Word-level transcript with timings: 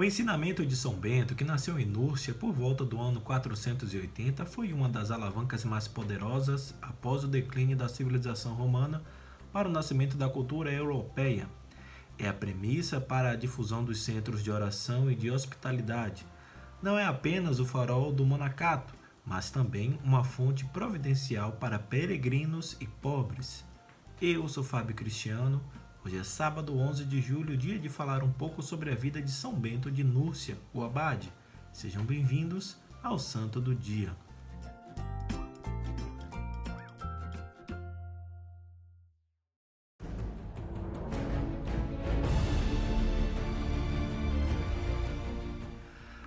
O 0.00 0.04
ensinamento 0.04 0.64
de 0.64 0.74
São 0.76 0.94
Bento, 0.94 1.34
que 1.34 1.44
nasceu 1.44 1.78
em 1.78 1.84
Núrcia 1.84 2.32
por 2.32 2.54
volta 2.54 2.86
do 2.86 2.98
ano 2.98 3.20
480, 3.20 4.46
foi 4.46 4.72
uma 4.72 4.88
das 4.88 5.10
alavancas 5.10 5.62
mais 5.62 5.86
poderosas 5.86 6.74
após 6.80 7.22
o 7.22 7.28
declínio 7.28 7.76
da 7.76 7.86
civilização 7.86 8.54
romana 8.54 9.02
para 9.52 9.68
o 9.68 9.70
nascimento 9.70 10.16
da 10.16 10.26
cultura 10.26 10.72
europeia. 10.72 11.46
É 12.18 12.26
a 12.26 12.32
premissa 12.32 12.98
para 12.98 13.32
a 13.32 13.36
difusão 13.36 13.84
dos 13.84 14.02
centros 14.02 14.42
de 14.42 14.50
oração 14.50 15.10
e 15.10 15.14
de 15.14 15.30
hospitalidade. 15.30 16.24
Não 16.82 16.98
é 16.98 17.04
apenas 17.04 17.60
o 17.60 17.66
farol 17.66 18.10
do 18.10 18.24
monacato, 18.24 18.94
mas 19.22 19.50
também 19.50 19.98
uma 20.02 20.24
fonte 20.24 20.64
providencial 20.64 21.52
para 21.52 21.78
peregrinos 21.78 22.74
e 22.80 22.86
pobres. 22.86 23.66
Eu 24.18 24.48
sou 24.48 24.64
Fábio 24.64 24.96
Cristiano. 24.96 25.62
Hoje 26.02 26.16
é 26.16 26.24
sábado 26.24 26.78
11 26.78 27.04
de 27.04 27.20
julho, 27.20 27.54
dia 27.54 27.78
de 27.78 27.90
falar 27.90 28.22
um 28.22 28.32
pouco 28.32 28.62
sobre 28.62 28.90
a 28.90 28.94
vida 28.94 29.20
de 29.20 29.30
São 29.30 29.52
Bento 29.52 29.90
de 29.90 30.02
Núrcia, 30.02 30.56
o 30.72 30.82
Abade. 30.82 31.30
Sejam 31.74 32.02
bem-vindos 32.02 32.78
ao 33.02 33.18
Santo 33.18 33.60
do 33.60 33.74
Dia. 33.74 34.10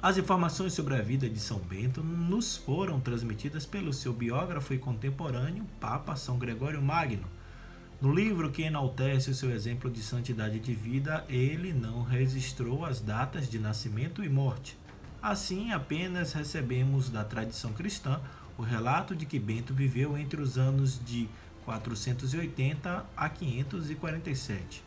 As 0.00 0.16
informações 0.16 0.72
sobre 0.72 0.94
a 0.94 1.02
vida 1.02 1.28
de 1.28 1.38
São 1.38 1.58
Bento 1.58 2.02
nos 2.02 2.56
foram 2.56 2.98
transmitidas 3.00 3.66
pelo 3.66 3.92
seu 3.92 4.14
biógrafo 4.14 4.72
e 4.72 4.78
contemporâneo, 4.78 5.66
Papa 5.78 6.16
São 6.16 6.38
Gregório 6.38 6.80
Magno. 6.80 7.28
No 8.00 8.12
livro 8.12 8.52
que 8.52 8.62
enaltece 8.62 9.28
o 9.28 9.34
seu 9.34 9.50
exemplo 9.50 9.90
de 9.90 10.00
santidade 10.00 10.60
de 10.60 10.72
vida, 10.72 11.24
ele 11.28 11.72
não 11.72 12.04
registrou 12.04 12.84
as 12.84 13.00
datas 13.00 13.50
de 13.50 13.58
nascimento 13.58 14.22
e 14.22 14.28
morte. 14.28 14.78
Assim, 15.20 15.72
apenas 15.72 16.32
recebemos 16.32 17.10
da 17.10 17.24
tradição 17.24 17.72
cristã 17.72 18.20
o 18.56 18.62
relato 18.62 19.16
de 19.16 19.26
que 19.26 19.36
Bento 19.40 19.74
viveu 19.74 20.16
entre 20.16 20.40
os 20.40 20.56
anos 20.56 21.00
de 21.04 21.28
480 21.64 23.04
a 23.16 23.28
547. 23.28 24.84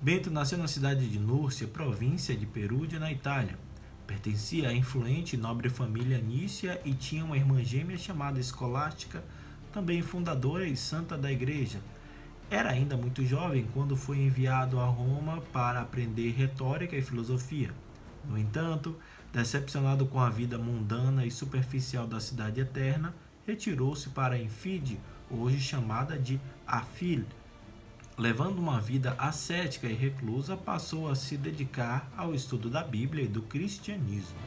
Bento 0.00 0.30
nasceu 0.30 0.58
na 0.58 0.68
cidade 0.68 1.08
de 1.08 1.18
Núrcia, 1.18 1.66
província 1.66 2.36
de 2.36 2.46
Perúdia, 2.46 3.00
na 3.00 3.10
Itália. 3.10 3.58
Pertencia 4.06 4.68
à 4.68 4.72
influente 4.72 5.34
e 5.34 5.38
nobre 5.38 5.68
família 5.68 6.18
Nícia 6.18 6.80
e 6.84 6.94
tinha 6.94 7.24
uma 7.24 7.36
irmã 7.36 7.64
gêmea 7.64 7.98
chamada 7.98 8.38
Escolástica, 8.38 9.24
também 9.74 10.00
fundadora 10.00 10.64
e 10.64 10.76
santa 10.76 11.18
da 11.18 11.32
igreja. 11.32 11.80
Era 12.48 12.70
ainda 12.70 12.96
muito 12.96 13.26
jovem 13.26 13.66
quando 13.74 13.96
foi 13.96 14.18
enviado 14.18 14.78
a 14.78 14.84
Roma 14.84 15.42
para 15.52 15.80
aprender 15.80 16.30
retórica 16.30 16.96
e 16.96 17.02
filosofia. 17.02 17.72
No 18.24 18.38
entanto, 18.38 18.96
decepcionado 19.32 20.06
com 20.06 20.20
a 20.20 20.30
vida 20.30 20.56
mundana 20.56 21.26
e 21.26 21.30
superficial 21.30 22.06
da 22.06 22.20
cidade 22.20 22.60
eterna, 22.60 23.12
retirou-se 23.44 24.08
para 24.10 24.38
Enfide, 24.38 25.00
hoje 25.28 25.58
chamada 25.58 26.16
de 26.16 26.40
Afil, 26.64 27.24
levando 28.16 28.60
uma 28.60 28.80
vida 28.80 29.16
ascética 29.18 29.88
e 29.88 29.92
reclusa, 29.92 30.56
passou 30.56 31.10
a 31.10 31.16
se 31.16 31.36
dedicar 31.36 32.08
ao 32.16 32.32
estudo 32.32 32.70
da 32.70 32.84
Bíblia 32.84 33.24
e 33.24 33.28
do 33.28 33.42
cristianismo. 33.42 34.38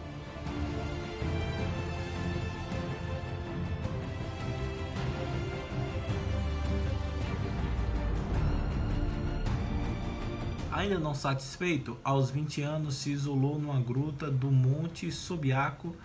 Ainda 10.78 11.00
não 11.00 11.16
satisfeito, 11.16 11.98
aos 12.04 12.30
20 12.30 12.62
anos 12.62 12.98
se 12.98 13.10
isolou 13.12 13.58
numa 13.58 13.82
gruta 13.82 14.30
do 14.30 14.52
Monte 14.52 15.12
Sobiaco, 15.12 15.96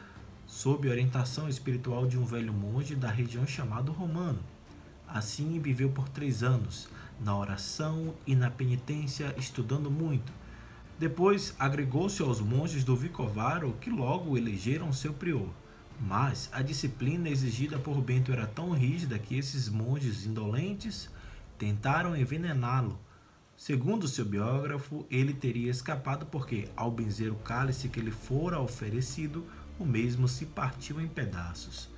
sob 0.46 0.88
orientação 0.88 1.46
espiritual 1.46 2.06
de 2.06 2.16
um 2.16 2.24
velho 2.24 2.54
monge 2.54 2.94
da 2.94 3.10
região 3.10 3.46
chamado 3.46 3.92
Romano. 3.92 4.38
Assim 5.06 5.60
viveu 5.60 5.90
por 5.90 6.08
três 6.08 6.42
anos, 6.42 6.88
na 7.20 7.36
oração 7.36 8.14
e 8.26 8.34
na 8.34 8.50
penitência, 8.50 9.34
estudando 9.36 9.90
muito. 9.90 10.32
Depois 10.98 11.54
agregou-se 11.58 12.22
aos 12.22 12.40
monges 12.40 12.82
do 12.82 12.96
Vicovaro, 12.96 13.76
que 13.78 13.90
logo 13.90 14.38
elegeram 14.38 14.90
seu 14.90 15.12
prior. 15.12 15.50
Mas 16.00 16.48
a 16.50 16.62
disciplina 16.62 17.28
exigida 17.28 17.78
por 17.78 18.00
Bento 18.00 18.32
era 18.32 18.46
tão 18.46 18.70
rígida 18.70 19.18
que 19.18 19.36
esses 19.36 19.68
monges 19.68 20.24
indolentes 20.24 21.10
tentaram 21.58 22.16
envenená-lo. 22.16 22.98
Segundo 23.64 24.08
seu 24.08 24.24
biógrafo, 24.24 25.06
ele 25.08 25.32
teria 25.32 25.70
escapado 25.70 26.26
porque, 26.26 26.68
ao 26.74 26.90
benzer 26.90 27.30
o 27.30 27.36
cálice 27.36 27.88
que 27.88 28.00
lhe 28.00 28.10
fora 28.10 28.58
oferecido, 28.58 29.46
o 29.78 29.84
mesmo 29.84 30.26
se 30.26 30.46
partiu 30.46 31.00
em 31.00 31.06
pedaços. 31.06 31.88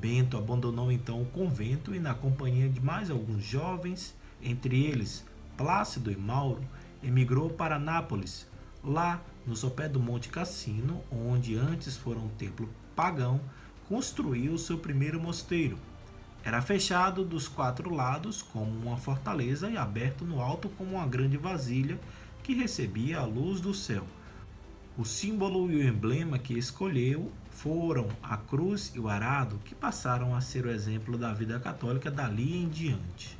Bento 0.00 0.36
abandonou 0.36 0.90
então 0.90 1.22
o 1.22 1.26
convento 1.26 1.94
e, 1.94 2.00
na 2.00 2.12
companhia 2.12 2.68
de 2.68 2.80
mais 2.80 3.08
alguns 3.08 3.44
jovens, 3.44 4.16
entre 4.42 4.84
eles 4.84 5.24
Plácido 5.56 6.10
e 6.10 6.16
Mauro, 6.16 6.64
emigrou 7.00 7.50
para 7.50 7.78
Nápoles. 7.78 8.44
Lá, 8.82 9.22
no 9.46 9.54
sopé 9.54 9.88
do 9.88 10.00
Monte 10.00 10.28
Cassino, 10.28 11.04
onde 11.08 11.56
antes 11.56 11.96
fora 11.96 12.18
um 12.18 12.30
templo 12.30 12.68
pagão, 12.96 13.40
construiu 13.88 14.58
seu 14.58 14.76
primeiro 14.76 15.20
mosteiro. 15.20 15.78
Era 16.46 16.62
fechado 16.62 17.24
dos 17.24 17.48
quatro 17.48 17.92
lados 17.92 18.40
como 18.40 18.70
uma 18.70 18.96
fortaleza 18.96 19.68
e 19.68 19.76
aberto 19.76 20.24
no 20.24 20.40
alto 20.40 20.68
como 20.68 20.94
uma 20.94 21.04
grande 21.04 21.36
vasilha 21.36 21.98
que 22.44 22.54
recebia 22.54 23.18
a 23.18 23.24
luz 23.24 23.60
do 23.60 23.74
céu. 23.74 24.06
O 24.96 25.04
símbolo 25.04 25.68
e 25.68 25.74
o 25.74 25.82
emblema 25.82 26.38
que 26.38 26.56
escolheu 26.56 27.32
foram 27.50 28.06
a 28.22 28.36
cruz 28.36 28.92
e 28.94 29.00
o 29.00 29.08
arado, 29.08 29.58
que 29.64 29.74
passaram 29.74 30.36
a 30.36 30.40
ser 30.40 30.66
o 30.66 30.70
exemplo 30.70 31.18
da 31.18 31.32
vida 31.32 31.58
católica 31.58 32.12
dali 32.12 32.56
em 32.56 32.68
diante. 32.68 33.36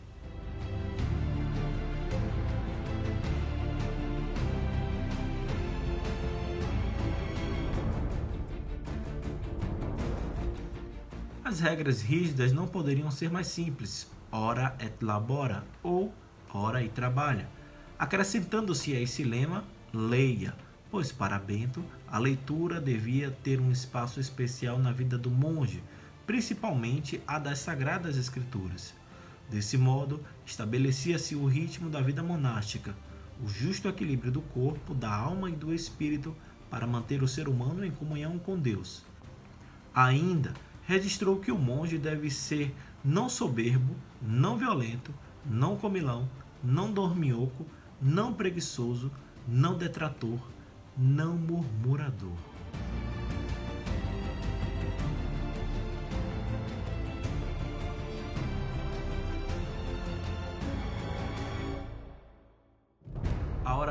As 11.47 11.61
regras 11.61 12.03
rígidas 12.03 12.53
não 12.53 12.67
poderiam 12.67 13.09
ser 13.09 13.31
mais 13.31 13.47
simples, 13.47 14.11
ora 14.33 14.77
et 14.81 15.01
labora, 15.01 15.65
ou 15.81 16.13
ora 16.53 16.83
e 16.83 16.89
trabalha, 16.89 17.49
acrescentando-se 17.97 18.93
a 18.97 19.01
esse 19.01 19.23
lema, 19.23 19.63
leia, 19.95 20.57
pois 20.91 21.13
para 21.13 21.39
Bento 21.39 21.85
a 22.09 22.19
leitura 22.19 22.81
devia 22.81 23.31
ter 23.45 23.61
um 23.61 23.71
espaço 23.71 24.19
especial 24.19 24.81
na 24.81 24.91
vida 24.91 25.17
do 25.17 25.31
monge, 25.31 25.85
principalmente 26.27 27.23
a 27.29 27.39
das 27.39 27.61
Sagradas 27.61 28.17
Escrituras. 28.17 28.93
Desse 29.49 29.79
modo, 29.79 30.21
estabelecia-se 30.45 31.37
o 31.37 31.47
ritmo 31.47 31.89
da 31.89 32.01
vida 32.01 32.25
monástica, 32.25 32.93
o 33.41 33.47
justo 33.47 33.87
equilíbrio 33.87 34.33
do 34.33 34.43
corpo, 34.43 34.93
da 34.93 35.15
alma 35.15 35.49
e 35.49 35.55
do 35.55 35.73
espírito 35.73 36.35
para 36.69 36.89
manter 36.89 37.23
o 37.23 37.29
ser 37.29 37.49
humano 37.49 37.85
em 37.85 37.93
comunhão 37.93 38.37
com 38.37 38.59
Deus. 38.59 39.05
Ainda 39.95 40.53
registrou 40.87 41.39
que 41.39 41.51
o 41.51 41.59
monge 41.59 41.99
deve 41.99 42.31
ser 42.31 42.75
não 43.05 43.29
soberbo, 43.29 43.95
não 44.23 44.57
violento, 44.57 45.13
não 45.45 45.77
comilão, 45.77 46.29
não 46.63 46.91
dorminhoco, 46.91 47.67
não 48.01 48.33
preguiçoso, 48.33 49.11
não 49.47 49.77
detrator, 49.77 50.41
não 50.97 51.37
murmurador. 51.37 52.56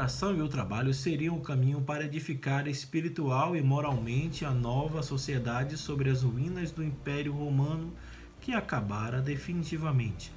Oração 0.05 0.37
e 0.37 0.41
o 0.41 0.47
trabalho 0.47 0.93
seriam 0.93 1.35
o 1.35 1.41
caminho 1.41 1.81
para 1.81 2.05
edificar 2.05 2.67
espiritual 2.67 3.55
e 3.55 3.61
moralmente 3.63 4.45
a 4.45 4.51
nova 4.51 5.01
sociedade 5.01 5.77
sobre 5.77 6.11
as 6.11 6.21
ruínas 6.21 6.69
do 6.69 6.83
Império 6.83 7.33
Romano 7.33 7.91
que 8.39 8.53
acabara 8.53 9.19
definitivamente. 9.19 10.31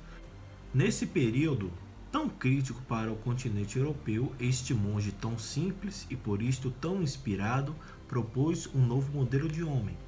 Nesse 0.72 1.06
período, 1.06 1.70
tão 2.10 2.30
crítico 2.30 2.80
para 2.88 3.12
o 3.12 3.16
continente 3.16 3.76
europeu, 3.76 4.32
este 4.40 4.72
monge 4.72 5.12
tão 5.12 5.38
simples 5.38 6.06
e 6.08 6.16
por 6.16 6.40
isto 6.40 6.70
tão 6.70 7.02
inspirado 7.02 7.76
propôs 8.08 8.66
um 8.74 8.80
novo 8.80 9.12
modelo 9.12 9.50
de 9.50 9.62
homem, 9.62 9.98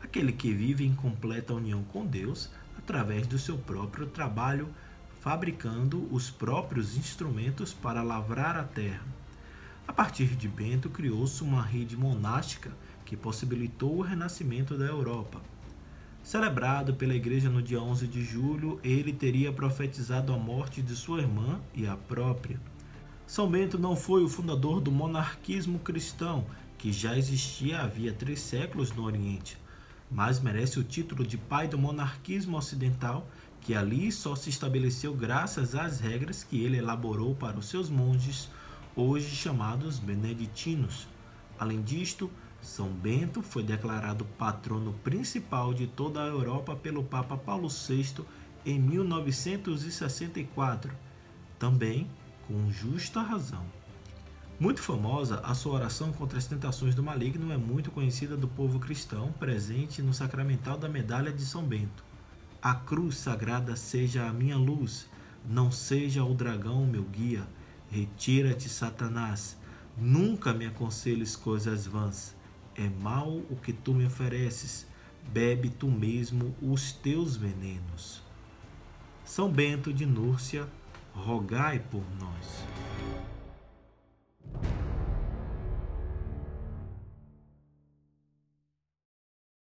aquele 0.00 0.30
que 0.30 0.52
vive 0.52 0.86
em 0.86 0.94
completa 0.94 1.54
união 1.54 1.82
com 1.82 2.06
Deus 2.06 2.50
através 2.78 3.26
do 3.26 3.36
seu 3.36 3.58
próprio 3.58 4.06
trabalho, 4.06 4.68
fabricando 5.20 6.08
os 6.12 6.30
próprios 6.30 6.96
instrumentos 6.96 7.72
para 7.72 8.02
lavrar 8.02 8.56
a 8.56 8.64
terra. 8.64 9.06
A 9.86 9.92
partir 9.92 10.36
de 10.36 10.46
Bento 10.48 10.90
criou-se 10.90 11.42
uma 11.42 11.62
rede 11.62 11.96
monástica 11.96 12.70
que 13.04 13.16
possibilitou 13.16 13.96
o 13.96 14.02
renascimento 14.02 14.76
da 14.76 14.84
Europa. 14.84 15.40
Celebrado 16.22 16.92
pela 16.92 17.14
igreja 17.14 17.48
no 17.48 17.62
dia 17.62 17.80
11 17.80 18.06
de 18.06 18.22
julho, 18.22 18.78
ele 18.84 19.14
teria 19.14 19.50
profetizado 19.50 20.32
a 20.32 20.36
morte 20.36 20.82
de 20.82 20.94
sua 20.94 21.20
irmã 21.20 21.58
e 21.74 21.86
a 21.86 21.96
própria. 21.96 22.60
São 23.26 23.50
Bento 23.50 23.78
não 23.78 23.96
foi 23.96 24.22
o 24.22 24.28
fundador 24.28 24.80
do 24.80 24.92
monarquismo 24.92 25.78
cristão, 25.78 26.44
que 26.76 26.92
já 26.92 27.16
existia 27.16 27.80
havia 27.80 28.12
três 28.12 28.40
séculos 28.40 28.92
no 28.92 29.04
Oriente, 29.04 29.56
mas 30.10 30.38
merece 30.38 30.78
o 30.78 30.84
título 30.84 31.26
de 31.26 31.36
pai 31.36 31.66
do 31.66 31.78
monarquismo 31.78 32.56
ocidental, 32.56 33.26
que 33.68 33.74
ali 33.74 34.10
só 34.10 34.34
se 34.34 34.48
estabeleceu 34.48 35.12
graças 35.12 35.74
às 35.74 36.00
regras 36.00 36.42
que 36.42 36.64
ele 36.64 36.78
elaborou 36.78 37.34
para 37.34 37.58
os 37.58 37.68
seus 37.68 37.90
monges, 37.90 38.48
hoje 38.96 39.36
chamados 39.36 39.98
beneditinos. 39.98 41.06
Além 41.58 41.82
disto, 41.82 42.30
São 42.62 42.88
Bento 42.88 43.42
foi 43.42 43.62
declarado 43.62 44.24
patrono 44.38 44.94
principal 45.04 45.74
de 45.74 45.86
toda 45.86 46.22
a 46.22 46.26
Europa 46.26 46.74
pelo 46.76 47.04
Papa 47.04 47.36
Paulo 47.36 47.68
VI 47.68 48.24
em 48.64 48.80
1964, 48.80 50.90
também 51.58 52.08
com 52.46 52.72
justa 52.72 53.20
razão. 53.20 53.66
Muito 54.58 54.80
famosa, 54.80 55.42
a 55.44 55.52
sua 55.52 55.74
oração 55.74 56.10
contra 56.10 56.38
as 56.38 56.46
tentações 56.46 56.94
do 56.94 57.02
maligno 57.02 57.52
é 57.52 57.58
muito 57.58 57.90
conhecida 57.90 58.34
do 58.34 58.48
povo 58.48 58.78
cristão, 58.78 59.30
presente 59.32 60.00
no 60.00 60.14
sacramental 60.14 60.78
da 60.78 60.88
medalha 60.88 61.30
de 61.30 61.44
São 61.44 61.62
Bento. 61.62 62.07
A 62.60 62.74
cruz 62.74 63.16
sagrada 63.18 63.76
seja 63.76 64.26
a 64.26 64.32
minha 64.32 64.56
luz, 64.56 65.08
não 65.48 65.70
seja 65.70 66.24
o 66.24 66.34
dragão 66.34 66.84
meu 66.84 67.04
guia. 67.04 67.46
Retira-te, 67.88 68.68
Satanás. 68.68 69.56
Nunca 69.96 70.52
me 70.52 70.66
aconselhes 70.66 71.36
coisas 71.36 71.86
vãs. 71.86 72.34
É 72.74 72.88
mal 72.88 73.28
o 73.28 73.56
que 73.56 73.72
tu 73.72 73.94
me 73.94 74.04
ofereces. 74.06 74.86
Bebe 75.32 75.70
tu 75.70 75.88
mesmo 75.88 76.54
os 76.60 76.90
teus 76.90 77.36
venenos. 77.36 78.22
São 79.24 79.50
Bento 79.50 79.92
de 79.92 80.04
Núrcia, 80.04 80.68
rogai 81.12 81.78
por 81.78 82.02
nós. 82.18 82.57